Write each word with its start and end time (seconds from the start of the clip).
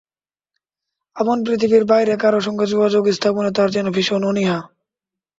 আপন 1.15 1.37
পৃথিবীর 1.43 1.83
বাইরে 1.85 2.13
কারও 2.17 2.39
সঙ্গে 2.41 2.65
যোগাযোগ 2.65 3.03
স্থাপনে 3.11 3.49
তাঁর 3.51 3.69
যেন 3.71 3.87
ভীষণ 3.91 4.21
অনীহা। 4.23 4.59